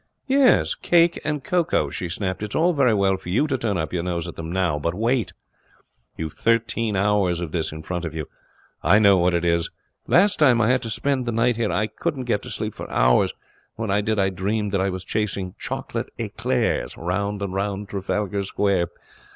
[0.25, 2.41] 'Yes, cake and cocoa,' she snapped.
[2.41, 4.95] 'It's all very well for you to turn up your nose at them now, but
[4.95, 5.31] wait.
[6.17, 8.25] You've thirteen hours of this in front of you.
[8.81, 9.69] I know what it is.
[10.07, 12.89] Last time I had to spend the night here I couldn't get to sleep for
[12.89, 13.37] hours, and
[13.75, 18.43] when I did I dreamed that I was chasing chocolate eclairs round and round Trafalgar
[18.43, 18.87] Square.